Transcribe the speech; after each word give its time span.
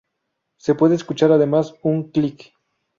Se 0.57 0.73
puede 0.73 0.95
escuchar 0.95 1.31
además 1.31 1.75
un 1.83 2.09
"clic". 2.09 2.53